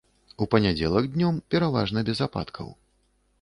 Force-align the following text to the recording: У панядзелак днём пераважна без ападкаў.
У 0.45 0.45
панядзелак 0.53 1.09
днём 1.17 1.37
пераважна 1.55 2.05
без 2.09 2.23
ападкаў. 2.29 2.73